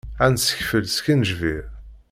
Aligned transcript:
Ad 0.25 0.31
d-nsekfel 0.33 0.85
skenjbir. 0.89 1.61